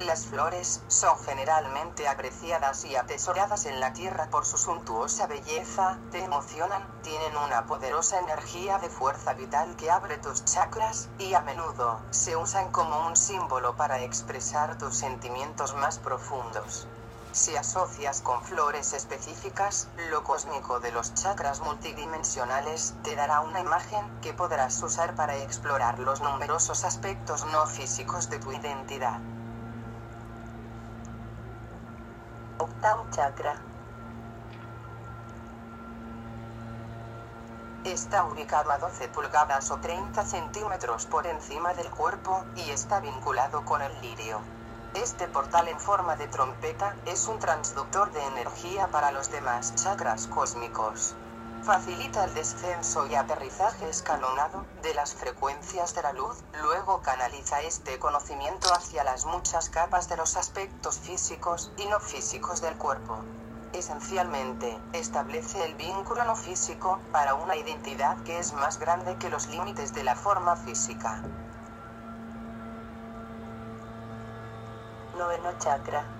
Las 0.00 0.26
flores 0.26 0.80
son 0.86 1.18
generalmente 1.18 2.06
apreciadas 2.06 2.84
y 2.84 2.94
atesoradas 2.94 3.66
en 3.66 3.80
la 3.80 3.92
tierra 3.92 4.30
por 4.30 4.46
su 4.46 4.56
suntuosa 4.56 5.26
belleza, 5.26 5.98
te 6.12 6.22
emocionan, 6.22 6.86
tienen 7.02 7.36
una 7.36 7.66
poderosa 7.66 8.20
energía 8.20 8.78
de 8.78 8.90
fuerza 8.90 9.34
vital 9.34 9.74
que 9.76 9.90
abre 9.90 10.16
tus 10.18 10.44
chakras, 10.44 11.08
y 11.18 11.34
a 11.34 11.40
menudo 11.40 12.00
se 12.10 12.36
usan 12.36 12.70
como 12.70 13.08
un 13.08 13.16
símbolo 13.16 13.74
para 13.74 14.00
expresar 14.00 14.78
tus 14.78 14.96
sentimientos 14.96 15.74
más 15.74 15.98
profundos. 15.98 16.86
Si 17.32 17.56
asocias 17.56 18.20
con 18.20 18.42
flores 18.42 18.92
específicas, 18.92 19.88
lo 20.10 20.22
cósmico 20.22 20.78
de 20.80 20.92
los 20.92 21.12
chakras 21.14 21.60
multidimensionales 21.60 22.94
te 23.02 23.16
dará 23.16 23.40
una 23.40 23.60
imagen 23.60 24.08
que 24.22 24.32
podrás 24.32 24.80
usar 24.82 25.14
para 25.16 25.36
explorar 25.36 25.98
los 25.98 26.20
numerosos 26.20 26.84
aspectos 26.84 27.44
no 27.46 27.66
físicos 27.66 28.30
de 28.30 28.38
tu 28.38 28.52
identidad. 28.52 29.20
Octavo 32.60 33.06
chakra. 33.10 33.54
Está 37.84 38.24
ubicado 38.24 38.72
a 38.72 38.78
12 38.78 39.08
pulgadas 39.08 39.70
o 39.70 39.78
30 39.78 40.24
centímetros 40.24 41.06
por 41.06 41.26
encima 41.28 41.72
del 41.74 41.88
cuerpo 41.90 42.44
y 42.56 42.70
está 42.70 42.98
vinculado 42.98 43.64
con 43.64 43.80
el 43.80 43.92
lirio. 44.02 44.40
Este 44.94 45.28
portal 45.28 45.68
en 45.68 45.78
forma 45.78 46.16
de 46.16 46.26
trompeta 46.26 46.96
es 47.06 47.28
un 47.28 47.38
transductor 47.38 48.10
de 48.10 48.24
energía 48.26 48.88
para 48.88 49.12
los 49.12 49.30
demás 49.30 49.76
chakras 49.76 50.26
cósmicos. 50.26 51.14
Facilita 51.62 52.24
el 52.24 52.34
descenso 52.34 53.06
y 53.06 53.14
aterrizaje 53.14 53.88
escalonado 53.88 54.64
de 54.82 54.94
las 54.94 55.14
frecuencias 55.14 55.94
de 55.94 56.02
la 56.02 56.12
luz, 56.12 56.42
luego 56.62 57.02
canaliza 57.02 57.60
este 57.60 57.98
conocimiento 57.98 58.72
hacia 58.72 59.04
las 59.04 59.26
muchas 59.26 59.68
capas 59.68 60.08
de 60.08 60.16
los 60.16 60.36
aspectos 60.36 60.98
físicos 60.98 61.72
y 61.76 61.86
no 61.86 62.00
físicos 62.00 62.60
del 62.60 62.76
cuerpo. 62.76 63.24
Esencialmente, 63.72 64.82
establece 64.92 65.62
el 65.64 65.74
vínculo 65.74 66.24
no 66.24 66.36
físico 66.36 67.02
para 67.12 67.34
una 67.34 67.54
identidad 67.54 68.18
que 68.20 68.38
es 68.38 68.52
más 68.54 68.78
grande 68.78 69.16
que 69.18 69.28
los 69.28 69.48
límites 69.50 69.92
de 69.92 70.04
la 70.04 70.16
forma 70.16 70.56
física. 70.56 71.20
Noveno 75.12 75.52
chakra. 75.58 76.17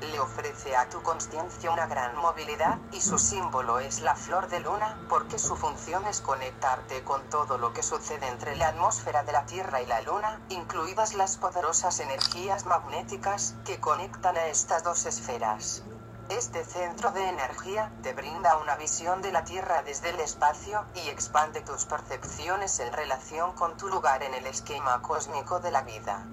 Le 0.00 0.20
ofrece 0.20 0.76
a 0.76 0.88
tu 0.88 1.02
conciencia 1.02 1.70
una 1.70 1.86
gran 1.86 2.16
movilidad 2.16 2.78
y 2.92 3.00
su 3.00 3.18
símbolo 3.18 3.78
es 3.78 4.00
la 4.00 4.14
flor 4.14 4.48
de 4.48 4.60
luna, 4.60 4.98
porque 5.08 5.38
su 5.38 5.56
función 5.56 6.06
es 6.06 6.20
conectarte 6.20 7.02
con 7.04 7.28
todo 7.30 7.58
lo 7.58 7.72
que 7.72 7.82
sucede 7.82 8.28
entre 8.28 8.56
la 8.56 8.68
atmósfera 8.68 9.22
de 9.22 9.32
la 9.32 9.46
Tierra 9.46 9.80
y 9.80 9.86
la 9.86 10.00
Luna, 10.02 10.40
incluidas 10.48 11.14
las 11.14 11.36
poderosas 11.36 12.00
energías 12.00 12.66
magnéticas 12.66 13.54
que 13.64 13.80
conectan 13.80 14.36
a 14.36 14.46
estas 14.46 14.82
dos 14.82 15.06
esferas. 15.06 15.82
Este 16.28 16.64
centro 16.64 17.12
de 17.12 17.28
energía 17.28 17.92
te 18.02 18.12
brinda 18.12 18.56
una 18.58 18.76
visión 18.76 19.22
de 19.22 19.30
la 19.30 19.44
Tierra 19.44 19.82
desde 19.82 20.10
el 20.10 20.18
espacio 20.20 20.84
y 20.94 21.08
expande 21.08 21.60
tus 21.60 21.84
percepciones 21.84 22.80
en 22.80 22.92
relación 22.92 23.52
con 23.52 23.76
tu 23.76 23.88
lugar 23.88 24.24
en 24.24 24.34
el 24.34 24.46
esquema 24.46 25.00
cósmico 25.02 25.60
de 25.60 25.70
la 25.70 25.82
vida. 25.82 26.26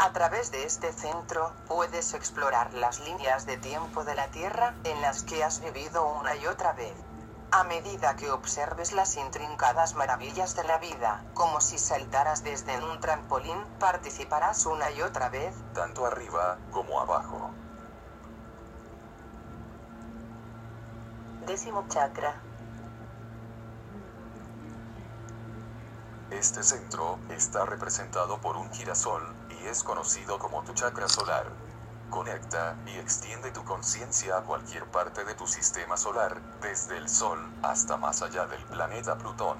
A 0.00 0.12
través 0.12 0.52
de 0.52 0.62
este 0.62 0.92
centro, 0.92 1.52
puedes 1.66 2.14
explorar 2.14 2.72
las 2.72 3.00
líneas 3.00 3.46
de 3.46 3.56
tiempo 3.56 4.04
de 4.04 4.14
la 4.14 4.28
Tierra 4.28 4.76
en 4.84 5.02
las 5.02 5.24
que 5.24 5.42
has 5.42 5.60
vivido 5.60 6.06
una 6.06 6.36
y 6.36 6.46
otra 6.46 6.72
vez. 6.72 6.94
A 7.50 7.64
medida 7.64 8.14
que 8.14 8.30
observes 8.30 8.92
las 8.92 9.16
intrincadas 9.16 9.96
maravillas 9.96 10.54
de 10.54 10.62
la 10.62 10.78
vida, 10.78 11.24
como 11.34 11.60
si 11.60 11.78
saltaras 11.78 12.44
desde 12.44 12.80
un 12.80 13.00
trampolín, 13.00 13.58
participarás 13.80 14.66
una 14.66 14.88
y 14.92 15.02
otra 15.02 15.30
vez, 15.30 15.52
tanto 15.74 16.06
arriba 16.06 16.58
como 16.70 17.00
abajo. 17.00 17.50
Décimo 21.44 21.84
chakra. 21.88 22.40
Este 26.30 26.62
centro 26.62 27.18
está 27.30 27.66
representado 27.66 28.40
por 28.40 28.56
un 28.56 28.72
girasol 28.72 29.37
y 29.62 29.66
es 29.66 29.82
conocido 29.82 30.38
como 30.38 30.62
tu 30.62 30.72
chakra 30.72 31.08
solar. 31.08 31.46
Conecta 32.10 32.76
y 32.86 32.96
extiende 32.96 33.50
tu 33.50 33.64
conciencia 33.64 34.38
a 34.38 34.42
cualquier 34.42 34.84
parte 34.86 35.24
de 35.24 35.34
tu 35.34 35.46
sistema 35.46 35.96
solar, 35.96 36.40
desde 36.62 36.96
el 36.96 37.08
Sol 37.08 37.38
hasta 37.62 37.96
más 37.96 38.22
allá 38.22 38.46
del 38.46 38.64
planeta 38.64 39.18
Plutón. 39.18 39.58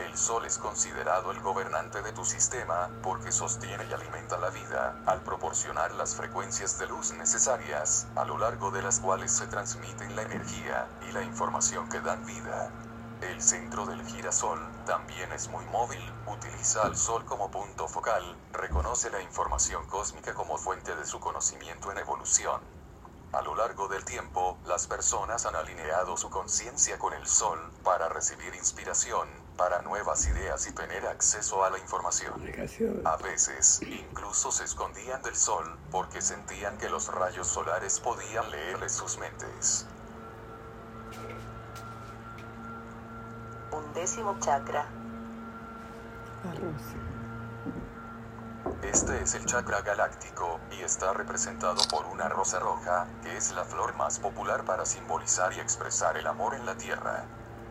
El 0.00 0.16
Sol 0.16 0.44
es 0.44 0.58
considerado 0.58 1.32
el 1.32 1.40
gobernante 1.40 2.02
de 2.02 2.12
tu 2.12 2.24
sistema 2.24 2.88
porque 3.02 3.32
sostiene 3.32 3.84
y 3.84 3.92
alimenta 3.92 4.38
la 4.38 4.50
vida, 4.50 5.02
al 5.06 5.22
proporcionar 5.22 5.92
las 5.94 6.14
frecuencias 6.14 6.78
de 6.78 6.86
luz 6.86 7.12
necesarias, 7.12 8.06
a 8.16 8.24
lo 8.24 8.38
largo 8.38 8.70
de 8.70 8.82
las 8.82 9.00
cuales 9.00 9.32
se 9.32 9.46
transmiten 9.46 10.14
la 10.14 10.22
energía 10.22 10.88
y 11.08 11.12
la 11.12 11.22
información 11.22 11.88
que 11.88 12.00
dan 12.00 12.24
vida. 12.26 12.87
El 13.20 13.42
centro 13.42 13.84
del 13.84 14.02
girasol 14.04 14.58
también 14.84 15.32
es 15.32 15.48
muy 15.48 15.64
móvil, 15.66 16.00
utiliza 16.26 16.82
al 16.84 16.96
Sol 16.96 17.24
como 17.24 17.50
punto 17.50 17.88
focal, 17.88 18.36
reconoce 18.52 19.10
la 19.10 19.20
información 19.20 19.84
cósmica 19.86 20.34
como 20.34 20.56
fuente 20.56 20.94
de 20.94 21.04
su 21.04 21.18
conocimiento 21.18 21.90
en 21.90 21.98
evolución. 21.98 22.60
A 23.32 23.42
lo 23.42 23.54
largo 23.56 23.88
del 23.88 24.04
tiempo, 24.04 24.58
las 24.66 24.86
personas 24.86 25.44
han 25.46 25.54
alineado 25.56 26.16
su 26.16 26.30
conciencia 26.30 26.98
con 26.98 27.12
el 27.12 27.26
Sol 27.26 27.58
para 27.82 28.08
recibir 28.08 28.54
inspiración, 28.54 29.28
para 29.56 29.82
nuevas 29.82 30.26
ideas 30.26 30.66
y 30.66 30.72
tener 30.72 31.06
acceso 31.06 31.62
a 31.64 31.70
la 31.70 31.78
información. 31.78 32.40
A 33.04 33.16
veces, 33.16 33.80
incluso 33.82 34.50
se 34.52 34.64
escondían 34.64 35.22
del 35.22 35.36
Sol 35.36 35.78
porque 35.90 36.22
sentían 36.22 36.78
que 36.78 36.88
los 36.88 37.08
rayos 37.08 37.48
solares 37.48 38.00
podían 38.00 38.50
leerles 38.50 38.92
sus 38.92 39.18
mentes. 39.18 39.86
Este 48.82 49.22
es 49.22 49.34
el 49.34 49.44
chakra 49.44 49.82
galáctico, 49.82 50.60
y 50.70 50.82
está 50.82 51.12
representado 51.12 51.82
por 51.90 52.06
una 52.06 52.26
rosa 52.28 52.58
roja, 52.58 53.06
que 53.22 53.36
es 53.36 53.52
la 53.52 53.64
flor 53.64 53.94
más 53.96 54.18
popular 54.18 54.64
para 54.64 54.86
simbolizar 54.86 55.52
y 55.52 55.60
expresar 55.60 56.16
el 56.16 56.26
amor 56.26 56.54
en 56.54 56.64
la 56.64 56.74
Tierra. 56.76 57.26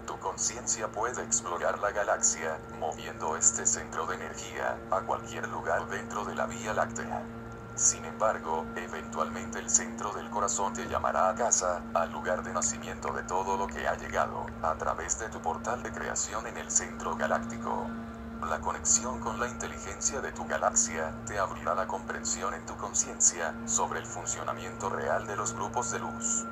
Tu 0.06 0.20
conciencia 0.20 0.92
puede 0.92 1.24
explorar 1.24 1.80
la 1.80 1.92
galaxia, 1.92 2.62
moviendo 2.80 3.36
este 3.36 3.66
centro 3.66 4.06
de 4.06 4.16
energía, 4.16 4.78
a 4.92 5.02
cualquier 5.02 5.50
lugar 5.50 5.88
dentro 5.90 6.24
de 6.26 6.36
la 6.36 6.46
Vía 6.46 6.74
Láctea. 6.74 7.37
Sin 7.78 8.04
embargo, 8.06 8.66
eventualmente 8.76 9.60
el 9.60 9.70
centro 9.70 10.12
del 10.12 10.32
corazón 10.32 10.74
te 10.74 10.88
llamará 10.88 11.30
a 11.30 11.36
casa, 11.36 11.84
al 11.94 12.12
lugar 12.12 12.42
de 12.44 12.52
nacimiento 12.52 13.14
de 13.14 13.22
todo 13.22 13.56
lo 13.56 13.68
que 13.68 13.88
ha 13.88 13.96
llegado, 13.96 14.48
a 14.64 14.76
través 14.80 15.20
de 15.20 15.30
tu 15.30 15.40
portal 15.40 15.84
de 15.84 15.92
creación 15.92 16.48
en 16.48 16.58
el 16.58 16.72
centro 16.72 17.16
galáctico. 17.16 17.88
La 18.50 18.60
conexión 18.62 19.20
con 19.20 19.40
la 19.40 19.48
inteligencia 19.48 20.22
de 20.22 20.32
tu 20.32 20.44
galaxia 20.48 21.14
te 21.28 21.38
abrirá 21.38 21.76
la 21.76 21.86
comprensión 21.86 22.56
en 22.56 22.66
tu 22.66 22.76
conciencia 22.76 23.54
sobre 23.66 24.00
el 24.00 24.08
funcionamiento 24.08 24.90
real 24.90 25.28
de 25.28 25.36
los 25.36 25.54
grupos 25.54 25.92
de 25.92 26.00
luz. 26.00 26.46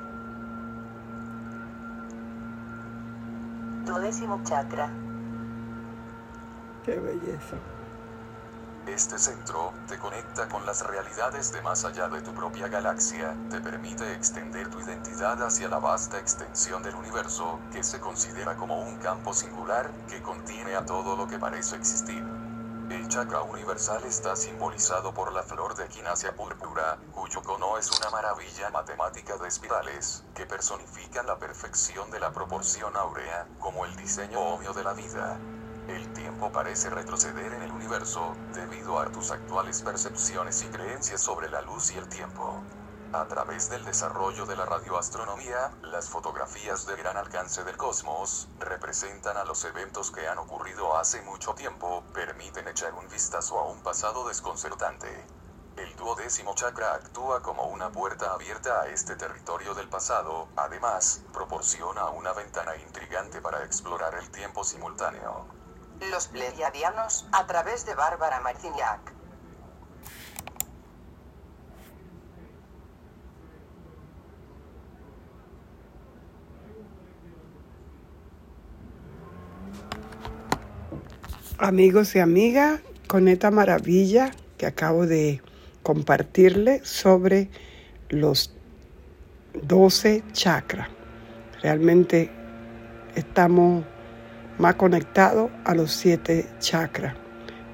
Duodécimo 3.84 4.40
chakra. 4.44 4.92
Qué 6.84 7.00
belleza. 7.00 7.56
Este 8.86 9.18
centro 9.18 9.74
te 9.88 9.98
conecta 9.98 10.48
con 10.48 10.64
las 10.64 10.86
realidades 10.86 11.50
de 11.52 11.60
más 11.62 11.84
allá 11.84 12.08
de 12.08 12.22
tu 12.22 12.32
propia 12.32 12.68
galaxia, 12.68 13.34
te 13.50 13.60
permite 13.60 14.12
extender 14.12 14.68
tu 14.70 14.80
identidad 14.80 15.42
hacia 15.42 15.68
la 15.68 15.80
vasta 15.80 16.18
extensión 16.18 16.82
del 16.84 16.94
universo, 16.94 17.60
que 17.72 17.82
se 17.82 17.98
considera 17.98 18.56
como 18.56 18.80
un 18.80 18.96
campo 18.98 19.34
singular 19.34 19.92
que 20.08 20.22
contiene 20.22 20.76
a 20.76 20.86
todo 20.86 21.16
lo 21.16 21.26
que 21.26 21.38
parece 21.38 21.74
existir. 21.74 22.22
El 22.88 23.08
chakra 23.08 23.42
universal 23.42 24.04
está 24.04 24.36
simbolizado 24.36 25.12
por 25.12 25.32
la 25.32 25.42
flor 25.42 25.74
de 25.74 25.86
equinacia 25.86 26.36
púrpura, 26.36 27.00
cuyo 27.10 27.42
cono 27.42 27.76
es 27.78 27.90
una 27.90 28.10
maravilla 28.10 28.70
matemática 28.70 29.36
de 29.36 29.48
espirales, 29.48 30.22
que 30.32 30.46
personifican 30.46 31.26
la 31.26 31.36
perfección 31.40 32.08
de 32.12 32.20
la 32.20 32.32
proporción 32.32 32.96
áurea, 32.96 33.48
como 33.58 33.84
el 33.84 33.96
diseño 33.96 34.38
ohmio 34.38 34.72
de 34.72 34.84
la 34.84 34.94
vida. 34.94 35.55
El 35.88 36.08
tiempo 36.08 36.50
parece 36.50 36.90
retroceder 36.90 37.52
en 37.52 37.62
el 37.62 37.70
universo, 37.70 38.36
debido 38.52 38.98
a 38.98 39.06
tus 39.12 39.30
actuales 39.30 39.82
percepciones 39.82 40.60
y 40.64 40.66
creencias 40.66 41.20
sobre 41.20 41.48
la 41.48 41.62
luz 41.62 41.92
y 41.92 41.96
el 41.96 42.08
tiempo. 42.08 42.64
A 43.12 43.28
través 43.28 43.70
del 43.70 43.84
desarrollo 43.84 44.46
de 44.46 44.56
la 44.56 44.66
radioastronomía, 44.66 45.70
las 45.82 46.08
fotografías 46.08 46.86
de 46.86 46.96
gran 46.96 47.16
alcance 47.16 47.62
del 47.62 47.76
cosmos 47.76 48.48
representan 48.58 49.36
a 49.36 49.44
los 49.44 49.64
eventos 49.64 50.10
que 50.10 50.26
han 50.26 50.38
ocurrido 50.38 50.96
hace 50.96 51.22
mucho 51.22 51.54
tiempo, 51.54 52.02
permiten 52.12 52.66
echar 52.66 52.92
un 52.94 53.08
vistazo 53.08 53.56
a 53.60 53.68
un 53.68 53.80
pasado 53.80 54.26
desconcertante. 54.26 55.26
El 55.76 55.94
duodécimo 55.94 56.54
chakra 56.56 56.94
actúa 56.94 57.42
como 57.42 57.68
una 57.68 57.92
puerta 57.92 58.32
abierta 58.32 58.80
a 58.80 58.88
este 58.88 59.14
territorio 59.14 59.72
del 59.74 59.88
pasado, 59.88 60.48
además, 60.56 61.22
proporciona 61.32 62.10
una 62.10 62.32
ventana 62.32 62.76
intrigante 62.76 63.40
para 63.40 63.62
explorar 63.64 64.16
el 64.16 64.28
tiempo 64.30 64.64
simultáneo. 64.64 65.46
Los 66.10 66.28
Pleiadianos, 66.28 67.26
a 67.32 67.46
través 67.46 67.86
de 67.86 67.94
Bárbara 67.94 68.40
Marciniak. 68.40 69.14
Amigos 81.58 82.14
y 82.14 82.20
amigas, 82.20 82.80
con 83.08 83.28
esta 83.28 83.50
maravilla 83.50 84.30
que 84.58 84.66
acabo 84.66 85.06
de 85.06 85.42
compartirle 85.82 86.84
sobre 86.84 87.48
los 88.10 88.54
12 89.62 90.22
chakras. 90.32 90.88
Realmente 91.62 92.30
estamos 93.14 93.84
más 94.58 94.74
conectados 94.76 95.50
a 95.64 95.74
los 95.74 95.92
siete 95.92 96.46
chakras, 96.58 97.14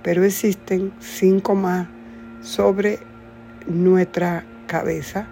pero 0.02 0.24
existen 0.24 0.92
cinco 0.98 1.54
más 1.54 1.88
sobre 2.40 2.98
nuestra 3.66 4.44
cabeza 4.66 5.26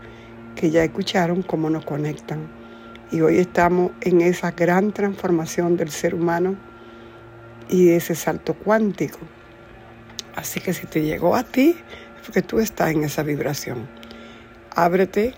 que 0.55 0.71
ya 0.71 0.85
escucharon 0.85 1.43
cómo 1.43 1.71
nos 1.71 1.85
conectan. 1.85 2.49
Y 3.11 3.23
hoy 3.23 3.39
estamos 3.39 3.91
en 4.03 4.21
esa 4.21 4.53
gran 4.53 4.93
transformación 4.93 5.77
del 5.77 5.91
ser 5.91 6.15
humano 6.15 6.57
y 7.69 7.91
ese 7.91 8.15
salto 8.15 8.55
cuántico. 8.55 9.19
Así 10.37 10.61
que 10.61 10.73
si 10.73 10.87
te 10.87 11.03
llegó 11.03 11.35
a 11.35 11.43
ti, 11.43 11.71
es 12.17 12.23
porque 12.25 12.43
tú 12.43 12.61
estás 12.61 12.91
en 12.93 13.03
esa 13.03 13.23
vibración. 13.25 13.89
Ábrete 14.77 15.35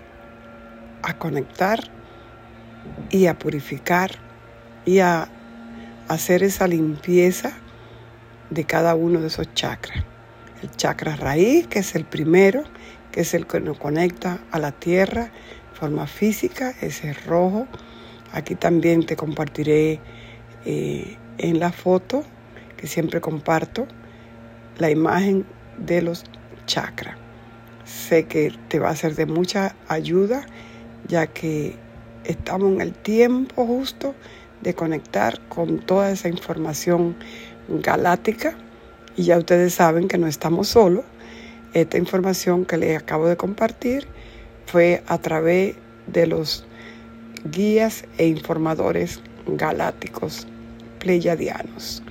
a 1.01 1.17
conectar 1.17 1.79
y 3.09 3.25
a 3.25 3.37
purificar 3.37 4.11
y 4.85 4.99
a 4.99 5.29
hacer 6.07 6.43
esa 6.43 6.67
limpieza 6.67 7.53
de 8.49 8.65
cada 8.65 8.95
uno 8.95 9.21
de 9.21 9.27
esos 9.27 9.53
chakras. 9.53 10.03
El 10.61 10.71
chakra 10.71 11.15
raíz, 11.15 11.67
que 11.67 11.79
es 11.79 11.95
el 11.95 12.05
primero, 12.05 12.63
que 13.11 13.21
es 13.21 13.33
el 13.33 13.47
que 13.47 13.59
nos 13.59 13.77
conecta 13.77 14.39
a 14.51 14.59
la 14.59 14.71
tierra, 14.71 15.31
forma 15.73 16.07
física, 16.07 16.73
ese 16.81 17.13
rojo. 17.13 17.67
Aquí 18.31 18.55
también 18.55 19.05
te 19.05 19.15
compartiré 19.15 19.99
eh, 20.65 21.17
en 21.37 21.59
la 21.59 21.71
foto 21.71 22.23
que 22.77 22.87
siempre 22.87 23.21
comparto 23.21 23.87
la 24.77 24.89
imagen 24.89 25.45
de 25.77 26.01
los 26.01 26.23
chakras. 26.65 27.17
sé 27.85 28.25
que 28.25 28.53
te 28.69 28.79
va 28.79 28.89
a 28.89 28.95
ser 28.95 29.15
de 29.15 29.25
mucha 29.25 29.75
ayuda, 29.87 30.45
ya 31.07 31.27
que 31.27 31.75
estamos 32.23 32.71
en 32.71 32.81
el 32.81 32.93
tiempo 32.93 33.65
justo 33.65 34.15
de 34.63 34.73
conectar 34.73 35.39
con 35.49 35.79
toda 35.79 36.11
esa 36.11 36.29
información 36.29 37.15
galáctica 37.67 38.55
y 39.15 39.23
ya 39.23 39.37
ustedes 39.37 39.75
saben 39.75 40.07
que 40.07 40.17
no 40.17 40.27
estamos 40.27 40.69
solos. 40.69 41.05
Esta 41.73 41.97
información 41.97 42.65
que 42.65 42.77
les 42.77 42.97
acabo 42.97 43.27
de 43.27 43.37
compartir 43.37 44.07
fue 44.65 45.03
a 45.07 45.17
través 45.17 45.75
de 46.07 46.27
los 46.27 46.65
guías 47.45 48.05
e 48.17 48.27
informadores 48.27 49.21
galácticos 49.47 50.47
pleyadianos. 50.99 52.01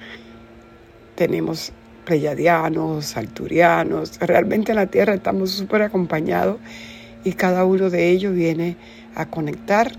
Tenemos 1.15 1.73
pleyadianos, 2.05 3.17
alturianos, 3.17 4.19
realmente 4.19 4.73
en 4.73 4.77
la 4.77 4.87
Tierra 4.87 5.15
estamos 5.15 5.53
súper 5.53 5.83
acompañados 5.83 6.59
y 7.25 7.33
cada 7.33 7.65
uno 7.65 7.91
de 7.91 8.11
ellos 8.11 8.35
viene 8.35 8.77
a 9.15 9.27
conectar 9.27 9.93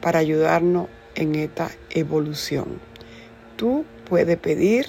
para 0.00 0.18
ayudarnos 0.18 0.88
en 1.14 1.34
esta 1.34 1.70
evolución. 1.90 2.80
Tú 3.56 3.84
puedes 4.08 4.36
pedir 4.38 4.86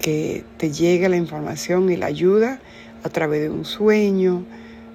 que 0.00 0.44
te 0.58 0.72
llegue 0.72 1.08
la 1.08 1.16
información 1.16 1.90
y 1.90 1.96
la 1.96 2.06
ayuda 2.06 2.60
a 3.04 3.08
través 3.08 3.42
de 3.42 3.50
un 3.50 3.64
sueño, 3.64 4.44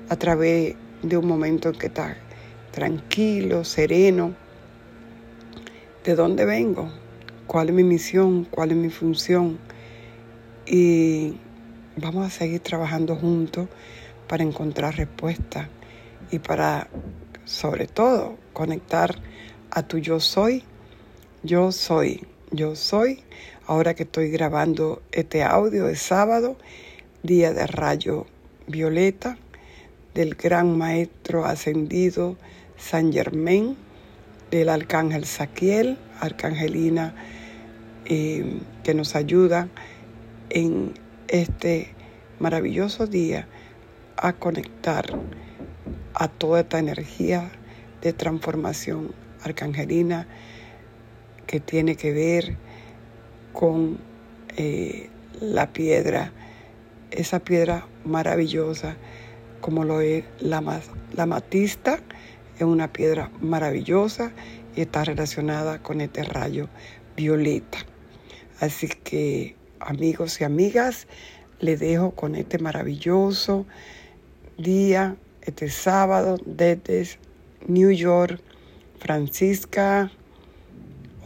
a 0.10 0.16
través 0.16 0.76
de 1.02 1.18
un 1.18 1.28
momento 1.28 1.70
en 1.70 1.76
que 1.76 1.88
estás 1.88 2.18
tranquilo, 2.72 3.64
sereno. 3.64 4.34
¿De 6.04 6.16
dónde 6.16 6.46
vengo? 6.46 6.90
¿Cuál 7.48 7.70
es 7.70 7.76
mi 7.76 7.84
misión? 7.84 8.46
¿Cuál 8.46 8.72
es 8.72 8.78
mi 8.78 8.90
función? 8.90 9.58
Y 10.66 11.38
vamos 11.96 12.26
a 12.26 12.30
seguir 12.30 12.60
trabajando 12.60 13.16
juntos 13.16 13.70
para 14.28 14.44
encontrar 14.44 14.98
respuestas 14.98 15.68
y 16.32 16.40
para, 16.40 16.88
sobre 17.46 17.88
todo, 17.88 18.38
conectar 18.54 19.16
a 19.72 19.84
tu 19.88 19.98
yo 19.98 20.20
soy. 20.20 20.64
Yo 21.44 21.72
soy, 21.72 22.26
yo 22.52 22.76
soy. 22.76 23.24
Ahora 23.66 23.94
que 23.94 24.04
estoy 24.04 24.30
grabando 24.30 25.02
este 25.12 25.44
audio 25.44 25.86
de 25.86 25.96
sábado, 25.96 26.58
día 27.24 27.54
de 27.54 27.68
rayo 27.68 28.26
violeta, 28.68 29.38
del 30.14 30.36
gran 30.36 30.78
maestro 30.78 31.46
ascendido 31.46 32.38
San 32.78 33.14
Germain, 33.14 33.78
del 34.52 34.70
arcángel 34.70 35.26
Saquiel, 35.26 35.98
arcangelina 36.20 37.14
eh, 38.06 38.60
que 38.84 38.94
nos 38.94 39.16
ayuda 39.16 39.70
en 40.50 40.94
este 41.28 41.94
maravilloso 42.40 43.06
día 43.06 43.48
a 44.16 44.34
conectar 44.34 45.06
a 46.14 46.28
toda 46.28 46.62
esta 46.62 46.80
energía 46.80 47.52
de 48.02 48.14
transformación 48.14 49.27
arcangelina 49.48 50.28
que 51.46 51.60
tiene 51.60 51.96
que 51.96 52.12
ver 52.12 52.58
con 53.54 53.98
eh, 54.56 55.10
la 55.40 55.74
piedra, 55.74 56.32
esa 57.12 57.40
piedra 57.40 57.88
maravillosa 58.06 58.98
como 59.62 59.84
lo 59.84 60.02
es 60.02 60.24
la, 60.40 60.82
la 61.14 61.26
matista, 61.26 62.00
es 62.58 62.64
una 62.64 62.92
piedra 62.92 63.32
maravillosa 63.42 64.32
y 64.76 64.82
está 64.82 65.04
relacionada 65.04 65.82
con 65.82 66.02
este 66.02 66.24
rayo 66.24 66.70
violeta. 67.16 67.80
Así 68.60 68.88
que 68.88 69.56
amigos 69.80 70.42
y 70.42 70.44
amigas, 70.44 71.08
les 71.60 71.80
dejo 71.80 72.12
con 72.12 72.36
este 72.36 72.60
maravilloso 72.60 73.66
día, 74.58 75.16
este 75.42 75.70
sábado 75.70 76.38
desde 76.46 77.18
New 77.68 77.92
York, 77.92 78.42
Francisca 79.08 80.12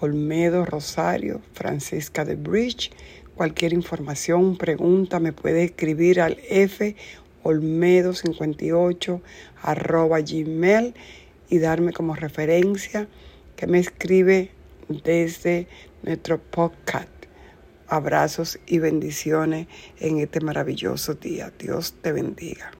Olmedo 0.01 0.65
Rosario, 0.65 1.41
Francisca 1.53 2.23
de 2.23 2.35
Bridge. 2.35 2.91
Cualquier 3.33 3.73
información, 3.73 4.55
pregunta, 4.55 5.19
me 5.19 5.33
puede 5.33 5.63
escribir 5.63 6.21
al 6.21 6.37
F 6.47 6.95
olmedo58 7.43 9.19
arroba 9.63 10.19
gmail 10.21 10.93
y 11.49 11.57
darme 11.57 11.91
como 11.91 12.13
referencia 12.13 13.07
que 13.55 13.65
me 13.65 13.79
escribe 13.79 14.51
desde 15.03 15.67
nuestro 16.03 16.39
podcast. 16.39 17.09
Abrazos 17.87 18.59
y 18.67 18.77
bendiciones 18.77 19.65
en 19.99 20.19
este 20.19 20.39
maravilloso 20.39 21.15
día. 21.15 21.51
Dios 21.57 21.95
te 21.99 22.11
bendiga. 22.11 22.69